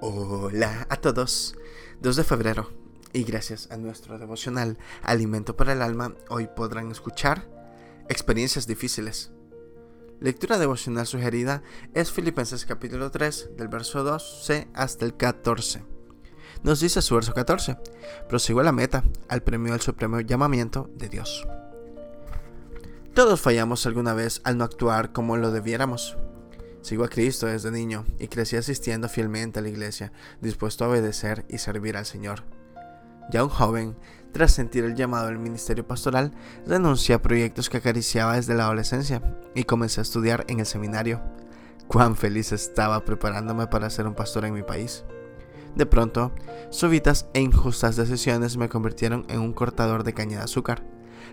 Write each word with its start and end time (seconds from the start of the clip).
Hola 0.00 0.86
a 0.90 0.96
todos, 0.98 1.56
2 2.02 2.14
de 2.14 2.22
febrero 2.22 2.70
y 3.12 3.24
gracias 3.24 3.68
a 3.72 3.76
nuestro 3.76 4.16
devocional 4.16 4.78
Alimento 5.02 5.56
para 5.56 5.72
el 5.72 5.82
Alma 5.82 6.14
hoy 6.28 6.48
podrán 6.54 6.92
escuchar 6.92 7.50
experiencias 8.08 8.68
difíciles. 8.68 9.32
Lectura 10.20 10.56
devocional 10.58 11.04
sugerida 11.04 11.64
es 11.94 12.12
Filipenses 12.12 12.64
capítulo 12.64 13.10
3 13.10 13.56
del 13.56 13.66
verso 13.66 14.04
12 14.04 14.68
hasta 14.72 15.04
el 15.04 15.16
14. 15.16 15.82
Nos 16.62 16.78
dice 16.78 17.02
su 17.02 17.16
verso 17.16 17.34
14, 17.34 17.76
prosigo 18.28 18.62
la 18.62 18.70
meta, 18.70 19.02
al 19.28 19.42
premio 19.42 19.72
del 19.72 19.80
supremo 19.80 20.20
llamamiento 20.20 20.88
de 20.94 21.08
Dios. 21.08 21.44
Todos 23.14 23.40
fallamos 23.40 23.84
alguna 23.84 24.14
vez 24.14 24.42
al 24.44 24.58
no 24.58 24.62
actuar 24.62 25.10
como 25.10 25.36
lo 25.36 25.50
debiéramos. 25.50 26.16
Sigo 26.82 27.04
a 27.04 27.08
Cristo 27.08 27.46
desde 27.46 27.70
niño 27.70 28.04
y 28.18 28.28
crecí 28.28 28.56
asistiendo 28.56 29.08
fielmente 29.08 29.58
a 29.58 29.62
la 29.62 29.68
iglesia, 29.68 30.12
dispuesto 30.40 30.84
a 30.84 30.88
obedecer 30.88 31.44
y 31.48 31.58
servir 31.58 31.96
al 31.96 32.06
Señor. 32.06 32.44
Ya 33.30 33.44
un 33.44 33.50
joven, 33.50 33.96
tras 34.32 34.52
sentir 34.52 34.84
el 34.84 34.94
llamado 34.94 35.26
del 35.26 35.38
ministerio 35.38 35.86
pastoral, 35.86 36.32
renuncié 36.66 37.14
a 37.14 37.22
proyectos 37.22 37.68
que 37.68 37.78
acariciaba 37.78 38.36
desde 38.36 38.54
la 38.54 38.64
adolescencia 38.64 39.22
y 39.54 39.64
comencé 39.64 40.00
a 40.00 40.02
estudiar 40.02 40.44
en 40.48 40.60
el 40.60 40.66
seminario. 40.66 41.20
Cuán 41.88 42.16
feliz 42.16 42.52
estaba 42.52 43.04
preparándome 43.04 43.66
para 43.66 43.90
ser 43.90 44.06
un 44.06 44.14
pastor 44.14 44.44
en 44.44 44.54
mi 44.54 44.62
país. 44.62 45.04
De 45.78 45.86
pronto, 45.86 46.32
súbitas 46.68 47.28
e 47.32 47.40
injustas 47.40 47.96
decisiones 47.96 48.58
me 48.58 48.68
convirtieron 48.68 49.24
en 49.30 49.40
un 49.40 49.54
cortador 49.54 50.04
de 50.04 50.12
caña 50.12 50.38
de 50.38 50.44
azúcar 50.44 50.84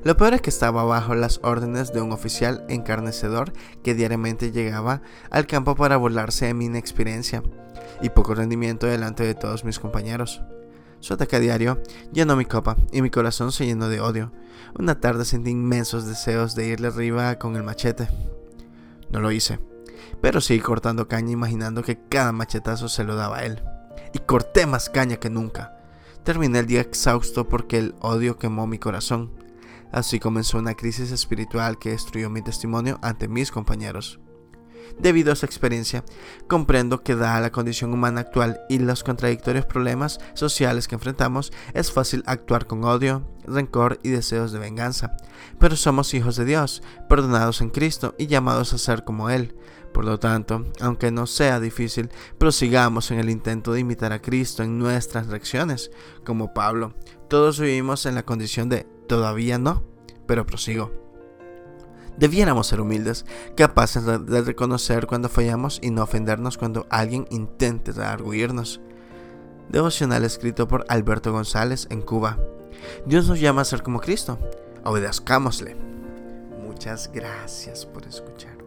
lo 0.05 0.15
peor 0.17 0.35
es 0.35 0.41
que 0.41 0.51
estaba 0.51 0.83
bajo 0.83 1.15
las 1.15 1.39
órdenes 1.41 1.91
de 1.91 1.99
un 1.99 2.11
oficial 2.11 2.63
encarnecedor 2.69 3.53
que 3.83 3.95
diariamente 3.95 4.51
llegaba 4.51 5.01
al 5.31 5.47
campo 5.47 5.75
para 5.75 5.97
burlarse 5.97 6.45
de 6.45 6.53
mi 6.53 6.65
inexperiencia 6.65 7.41
y 8.03 8.09
poco 8.09 8.35
rendimiento 8.35 8.85
delante 8.85 9.23
de 9.23 9.33
todos 9.33 9.63
mis 9.63 9.79
compañeros. 9.79 10.43
Su 10.99 11.15
ataque 11.15 11.39
diario 11.39 11.81
llenó 12.13 12.35
mi 12.35 12.45
copa 12.45 12.77
y 12.91 13.01
mi 13.01 13.09
corazón 13.09 13.51
se 13.51 13.65
llenó 13.65 13.89
de 13.89 13.99
odio. 13.99 14.31
Una 14.77 14.99
tarde 14.99 15.25
sentí 15.25 15.49
inmensos 15.49 16.05
deseos 16.05 16.53
de 16.53 16.67
irle 16.67 16.89
arriba 16.89 17.39
con 17.39 17.55
el 17.55 17.63
machete. 17.63 18.07
No 19.09 19.21
lo 19.21 19.31
hice, 19.31 19.59
pero 20.21 20.39
seguí 20.39 20.59
cortando 20.59 21.07
caña 21.07 21.31
imaginando 21.31 21.81
que 21.81 21.99
cada 22.09 22.31
machetazo 22.31 22.89
se 22.89 23.03
lo 23.03 23.15
daba 23.15 23.37
a 23.39 23.45
él. 23.45 23.59
Y 24.13 24.19
corté 24.19 24.65
más 24.65 24.89
caña 24.89 25.17
que 25.17 25.29
nunca. 25.29 25.77
Terminé 26.23 26.59
el 26.59 26.67
día 26.67 26.81
exhausto 26.81 27.47
porque 27.47 27.77
el 27.77 27.95
odio 27.99 28.37
quemó 28.37 28.67
mi 28.67 28.79
corazón. 28.79 29.31
Así 29.91 30.19
comenzó 30.19 30.57
una 30.57 30.73
crisis 30.73 31.11
espiritual 31.11 31.77
que 31.77 31.91
destruyó 31.91 32.29
mi 32.29 32.41
testimonio 32.41 32.99
ante 33.01 33.27
mis 33.27 33.51
compañeros. 33.51 34.19
Debido 34.99 35.31
a 35.31 35.33
esa 35.33 35.45
experiencia, 35.45 36.03
comprendo 36.47 37.03
que 37.03 37.15
dada 37.15 37.41
la 37.41 37.51
condición 37.51 37.93
humana 37.93 38.21
actual 38.21 38.61
y 38.69 38.79
los 38.79 39.03
contradictorios 39.03 39.65
problemas 39.65 40.19
sociales 40.33 40.87
que 40.87 40.95
enfrentamos, 40.95 41.51
es 41.73 41.91
fácil 41.91 42.23
actuar 42.25 42.65
con 42.67 42.83
odio, 42.83 43.27
rencor 43.45 43.99
y 44.03 44.09
deseos 44.09 44.51
de 44.51 44.59
venganza. 44.59 45.17
Pero 45.59 45.75
somos 45.75 46.13
hijos 46.13 46.35
de 46.35 46.45
Dios, 46.45 46.81
perdonados 47.09 47.61
en 47.61 47.69
Cristo 47.69 48.15
y 48.17 48.27
llamados 48.27 48.73
a 48.73 48.77
ser 48.77 49.03
como 49.03 49.29
Él. 49.29 49.55
Por 49.93 50.03
lo 50.03 50.19
tanto, 50.19 50.65
aunque 50.81 51.09
no 51.09 51.25
sea 51.25 51.61
difícil, 51.61 52.09
prosigamos 52.37 53.11
en 53.11 53.19
el 53.19 53.29
intento 53.29 53.71
de 53.71 53.79
imitar 53.79 54.11
a 54.11 54.21
Cristo 54.21 54.61
en 54.61 54.77
nuestras 54.77 55.27
reacciones. 55.27 55.89
Como 56.25 56.53
Pablo, 56.53 56.95
todos 57.29 57.59
vivimos 57.61 58.05
en 58.05 58.15
la 58.15 58.23
condición 58.23 58.67
de 58.67 58.85
todavía 59.07 59.57
no, 59.57 59.83
pero 60.27 60.45
prosigo. 60.45 61.04
Debiéramos 62.17 62.67
ser 62.67 62.81
humildes, 62.81 63.25
capaces 63.55 64.05
de 64.05 64.41
reconocer 64.41 65.05
cuando 65.05 65.29
fallamos 65.29 65.79
y 65.81 65.91
no 65.91 66.03
ofendernos 66.03 66.57
cuando 66.57 66.87
alguien 66.89 67.27
intente 67.29 67.91
rearguirnos. 67.91 68.81
Devocional 69.69 70.23
escrito 70.23 70.67
por 70.67 70.85
Alberto 70.89 71.31
González 71.31 71.87
en 71.89 72.01
Cuba. 72.01 72.37
Dios 73.05 73.27
nos 73.27 73.39
llama 73.39 73.61
a 73.61 73.65
ser 73.65 73.83
como 73.83 73.99
Cristo. 73.99 74.37
Obedezcámosle. 74.83 75.75
Muchas 76.63 77.11
gracias 77.11 77.85
por 77.85 78.05
escuchar. 78.05 78.64